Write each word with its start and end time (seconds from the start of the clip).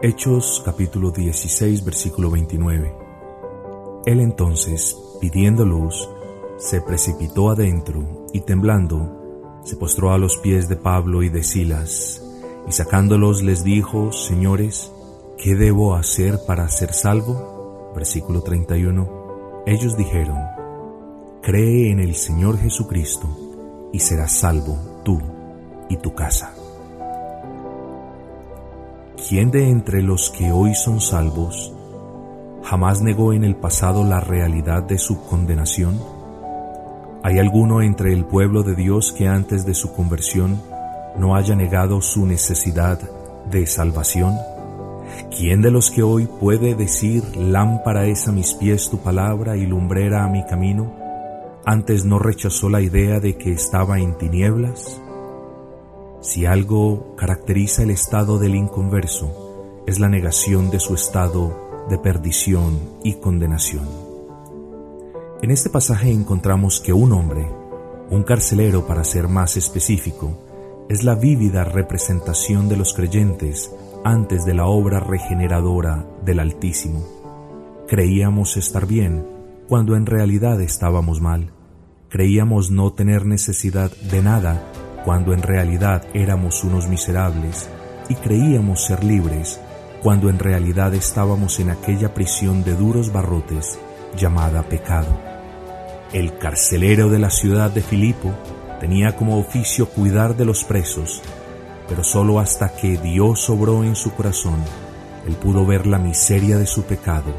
Hechos 0.00 0.62
capítulo 0.64 1.10
16 1.10 1.84
versículo 1.84 2.30
29. 2.30 2.94
Él 4.06 4.20
entonces, 4.20 4.96
pidiendo 5.20 5.64
luz, 5.64 6.08
se 6.56 6.80
precipitó 6.80 7.50
adentro 7.50 8.28
y 8.32 8.42
temblando, 8.42 9.60
se 9.64 9.74
postró 9.74 10.12
a 10.12 10.18
los 10.18 10.36
pies 10.36 10.68
de 10.68 10.76
Pablo 10.76 11.24
y 11.24 11.30
de 11.30 11.42
Silas, 11.42 12.22
y 12.68 12.70
sacándolos 12.70 13.42
les 13.42 13.64
dijo, 13.64 14.12
Señores, 14.12 14.92
¿qué 15.36 15.56
debo 15.56 15.96
hacer 15.96 16.38
para 16.46 16.68
ser 16.68 16.92
salvo? 16.92 17.90
Versículo 17.92 18.42
31. 18.42 19.64
Ellos 19.66 19.96
dijeron, 19.96 20.38
Cree 21.42 21.90
en 21.90 21.98
el 21.98 22.14
Señor 22.14 22.56
Jesucristo 22.58 23.26
y 23.92 23.98
serás 23.98 24.38
salvo 24.38 24.78
tú 25.04 25.18
y 25.88 25.96
tu 25.96 26.14
casa. 26.14 26.54
¿Quién 29.26 29.50
de 29.50 29.68
entre 29.68 30.00
los 30.00 30.30
que 30.30 30.52
hoy 30.52 30.76
son 30.76 31.00
salvos 31.00 31.72
jamás 32.62 33.02
negó 33.02 33.32
en 33.32 33.42
el 33.42 33.56
pasado 33.56 34.04
la 34.04 34.20
realidad 34.20 34.84
de 34.84 34.96
su 34.96 35.24
condenación? 35.24 36.00
¿Hay 37.24 37.38
alguno 37.38 37.82
entre 37.82 38.12
el 38.12 38.24
pueblo 38.24 38.62
de 38.62 38.76
Dios 38.76 39.12
que 39.12 39.26
antes 39.26 39.66
de 39.66 39.74
su 39.74 39.92
conversión 39.92 40.62
no 41.18 41.34
haya 41.34 41.56
negado 41.56 42.00
su 42.00 42.26
necesidad 42.26 43.00
de 43.50 43.66
salvación? 43.66 44.36
¿Quién 45.36 45.62
de 45.62 45.72
los 45.72 45.90
que 45.90 46.04
hoy 46.04 46.26
puede 46.26 46.76
decir, 46.76 47.24
lámpara 47.36 48.06
es 48.06 48.28
a 48.28 48.32
mis 48.32 48.54
pies 48.54 48.88
tu 48.88 48.98
palabra 48.98 49.56
y 49.56 49.66
lumbrera 49.66 50.24
a 50.24 50.28
mi 50.28 50.46
camino, 50.46 50.92
antes 51.66 52.04
no 52.04 52.20
rechazó 52.20 52.68
la 52.68 52.80
idea 52.80 53.18
de 53.18 53.36
que 53.36 53.52
estaba 53.52 53.98
en 53.98 54.16
tinieblas? 54.16 55.02
Si 56.20 56.46
algo 56.46 57.14
caracteriza 57.16 57.84
el 57.84 57.90
estado 57.90 58.38
del 58.38 58.56
inconverso, 58.56 59.82
es 59.86 60.00
la 60.00 60.08
negación 60.08 60.68
de 60.68 60.80
su 60.80 60.94
estado 60.94 61.86
de 61.88 61.96
perdición 61.96 62.78
y 63.04 63.14
condenación. 63.14 63.86
En 65.40 65.52
este 65.52 65.70
pasaje 65.70 66.10
encontramos 66.10 66.80
que 66.80 66.92
un 66.92 67.12
hombre, 67.12 67.48
un 68.10 68.24
carcelero 68.24 68.86
para 68.86 69.04
ser 69.04 69.28
más 69.28 69.56
específico, 69.56 70.86
es 70.88 71.04
la 71.04 71.14
vívida 71.14 71.62
representación 71.62 72.68
de 72.68 72.76
los 72.76 72.94
creyentes 72.94 73.72
antes 74.04 74.44
de 74.44 74.54
la 74.54 74.66
obra 74.66 74.98
regeneradora 74.98 76.04
del 76.24 76.40
Altísimo. 76.40 77.06
Creíamos 77.86 78.56
estar 78.56 78.86
bien 78.86 79.24
cuando 79.68 79.94
en 79.94 80.06
realidad 80.06 80.60
estábamos 80.60 81.20
mal. 81.20 81.52
Creíamos 82.08 82.70
no 82.72 82.92
tener 82.92 83.24
necesidad 83.24 83.92
de 84.10 84.22
nada 84.22 84.72
cuando 85.08 85.32
en 85.32 85.40
realidad 85.40 86.02
éramos 86.12 86.64
unos 86.64 86.86
miserables 86.86 87.70
y 88.10 88.14
creíamos 88.14 88.84
ser 88.84 89.02
libres 89.04 89.58
cuando 90.02 90.28
en 90.28 90.38
realidad 90.38 90.92
estábamos 90.92 91.60
en 91.60 91.70
aquella 91.70 92.12
prisión 92.12 92.62
de 92.62 92.74
duros 92.74 93.10
barrotes 93.10 93.78
llamada 94.18 94.64
pecado. 94.64 95.18
El 96.12 96.36
carcelero 96.36 97.08
de 97.08 97.20
la 97.20 97.30
ciudad 97.30 97.70
de 97.70 97.80
Filipo 97.80 98.34
tenía 98.80 99.16
como 99.16 99.38
oficio 99.38 99.88
cuidar 99.88 100.36
de 100.36 100.44
los 100.44 100.62
presos, 100.64 101.22
pero 101.88 102.04
sólo 102.04 102.38
hasta 102.38 102.76
que 102.76 102.98
Dios 102.98 103.48
obró 103.48 103.84
en 103.84 103.96
su 103.96 104.12
corazón, 104.12 104.62
él 105.26 105.36
pudo 105.36 105.64
ver 105.64 105.86
la 105.86 105.98
miseria 105.98 106.58
de 106.58 106.66
su 106.66 106.82
pecado 106.82 107.32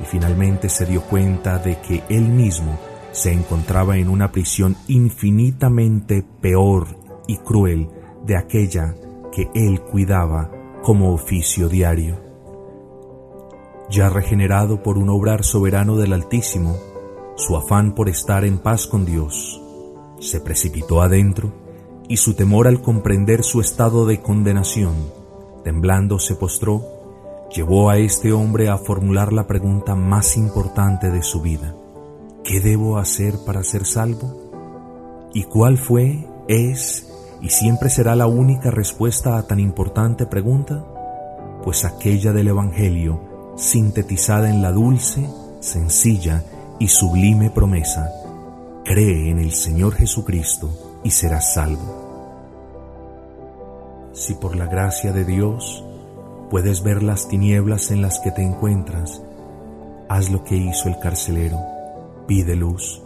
y 0.00 0.06
finalmente 0.06 0.70
se 0.70 0.86
dio 0.86 1.02
cuenta 1.02 1.58
de 1.58 1.78
que 1.82 2.02
él 2.08 2.30
mismo 2.30 2.80
se 3.12 3.30
encontraba 3.30 3.98
en 3.98 4.08
una 4.08 4.32
prisión 4.32 4.74
infinitamente 4.88 6.24
peor 6.40 6.99
y 7.26 7.36
cruel 7.38 7.88
de 8.24 8.36
aquella 8.36 8.94
que 9.32 9.48
él 9.54 9.80
cuidaba 9.80 10.50
como 10.82 11.12
oficio 11.12 11.68
diario. 11.68 12.18
Ya 13.90 14.08
regenerado 14.08 14.82
por 14.82 14.98
un 14.98 15.08
obrar 15.10 15.44
soberano 15.44 15.96
del 15.96 16.12
Altísimo, 16.12 16.76
su 17.36 17.56
afán 17.56 17.94
por 17.94 18.08
estar 18.08 18.44
en 18.44 18.58
paz 18.58 18.86
con 18.86 19.04
Dios 19.04 19.60
se 20.20 20.40
precipitó 20.40 21.02
adentro 21.02 21.52
y 22.08 22.18
su 22.18 22.34
temor 22.34 22.68
al 22.68 22.82
comprender 22.82 23.42
su 23.42 23.60
estado 23.60 24.04
de 24.04 24.20
condenación, 24.20 24.94
temblando 25.64 26.18
se 26.18 26.34
postró, 26.34 26.84
llevó 27.54 27.90
a 27.90 27.98
este 27.98 28.32
hombre 28.32 28.68
a 28.68 28.76
formular 28.78 29.32
la 29.32 29.46
pregunta 29.46 29.94
más 29.94 30.36
importante 30.36 31.10
de 31.10 31.22
su 31.22 31.40
vida. 31.40 31.74
¿Qué 32.44 32.60
debo 32.60 32.98
hacer 32.98 33.34
para 33.46 33.62
ser 33.62 33.86
salvo? 33.86 35.30
¿Y 35.32 35.44
cuál 35.44 35.78
fue, 35.78 36.26
es 36.48 37.09
y 37.42 37.48
siempre 37.48 37.88
será 37.88 38.14
la 38.14 38.26
única 38.26 38.70
respuesta 38.70 39.38
a 39.38 39.42
tan 39.46 39.60
importante 39.60 40.26
pregunta? 40.26 40.84
Pues 41.64 41.84
aquella 41.84 42.32
del 42.32 42.48
Evangelio, 42.48 43.54
sintetizada 43.56 44.50
en 44.50 44.62
la 44.62 44.72
dulce, 44.72 45.28
sencilla 45.60 46.44
y 46.78 46.88
sublime 46.88 47.50
promesa, 47.50 48.10
cree 48.84 49.30
en 49.30 49.38
el 49.38 49.52
Señor 49.52 49.94
Jesucristo 49.94 51.00
y 51.02 51.10
serás 51.10 51.54
salvo. 51.54 52.00
Si 54.12 54.34
por 54.34 54.56
la 54.56 54.66
gracia 54.66 55.12
de 55.12 55.24
Dios 55.24 55.84
puedes 56.50 56.82
ver 56.82 57.02
las 57.02 57.28
tinieblas 57.28 57.90
en 57.90 58.02
las 58.02 58.18
que 58.20 58.32
te 58.32 58.42
encuentras, 58.42 59.22
haz 60.08 60.30
lo 60.30 60.44
que 60.44 60.56
hizo 60.56 60.88
el 60.88 60.98
carcelero, 60.98 61.58
pide 62.26 62.56
luz 62.56 63.02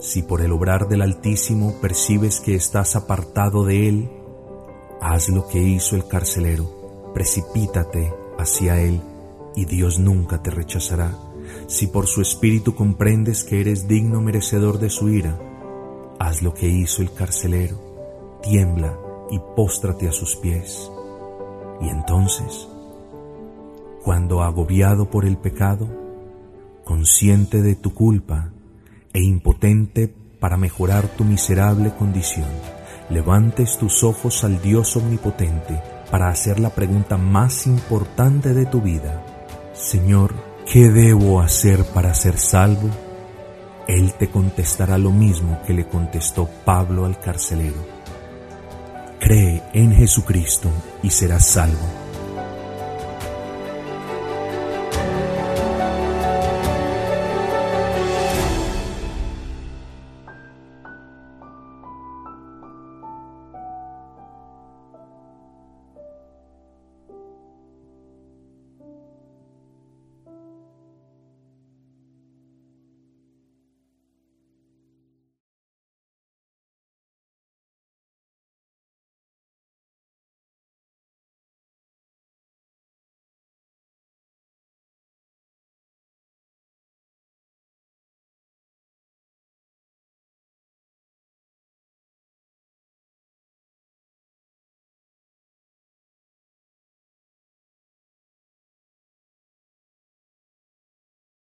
si 0.00 0.22
por 0.22 0.40
el 0.40 0.50
obrar 0.52 0.88
del 0.88 1.02
Altísimo 1.02 1.74
percibes 1.80 2.40
que 2.40 2.54
estás 2.54 2.96
apartado 2.96 3.64
de 3.64 3.88
Él, 3.88 4.10
haz 5.00 5.28
lo 5.28 5.46
que 5.46 5.62
hizo 5.62 5.94
el 5.94 6.06
carcelero, 6.08 7.12
precipítate 7.12 8.12
hacia 8.38 8.80
Él 8.80 9.00
y 9.54 9.66
Dios 9.66 9.98
nunca 9.98 10.42
te 10.42 10.50
rechazará. 10.50 11.12
Si 11.66 11.86
por 11.86 12.06
su 12.06 12.22
Espíritu 12.22 12.74
comprendes 12.74 13.44
que 13.44 13.60
eres 13.60 13.88
digno 13.88 14.22
merecedor 14.22 14.78
de 14.78 14.88
su 14.88 15.10
ira, 15.10 15.38
haz 16.18 16.40
lo 16.40 16.54
que 16.54 16.68
hizo 16.68 17.02
el 17.02 17.12
carcelero, 17.12 18.40
tiembla 18.42 18.98
y 19.30 19.38
póstrate 19.54 20.08
a 20.08 20.12
sus 20.12 20.34
pies. 20.36 20.90
Y 21.82 21.88
entonces, 21.88 22.68
cuando 24.02 24.42
agobiado 24.42 25.10
por 25.10 25.26
el 25.26 25.36
pecado, 25.36 25.88
consciente 26.84 27.60
de 27.60 27.74
tu 27.74 27.92
culpa, 27.92 28.50
e 29.12 29.22
impotente 29.22 30.12
para 30.40 30.56
mejorar 30.56 31.06
tu 31.08 31.24
miserable 31.24 31.92
condición, 31.98 32.48
levantes 33.10 33.78
tus 33.78 34.04
ojos 34.04 34.44
al 34.44 34.60
Dios 34.62 34.96
omnipotente 34.96 35.80
para 36.10 36.28
hacer 36.28 36.58
la 36.58 36.70
pregunta 36.70 37.16
más 37.16 37.66
importante 37.66 38.54
de 38.54 38.66
tu 38.66 38.80
vida. 38.80 39.24
Señor, 39.72 40.34
¿qué 40.70 40.88
debo 40.90 41.40
hacer 41.40 41.84
para 41.84 42.14
ser 42.14 42.38
salvo? 42.38 42.88
Él 43.86 44.14
te 44.14 44.28
contestará 44.28 44.98
lo 44.98 45.10
mismo 45.10 45.60
que 45.66 45.74
le 45.74 45.86
contestó 45.86 46.48
Pablo 46.64 47.04
al 47.04 47.18
carcelero. 47.18 47.84
Cree 49.18 49.62
en 49.74 49.92
Jesucristo 49.92 50.70
y 51.02 51.10
serás 51.10 51.46
salvo 51.46 51.99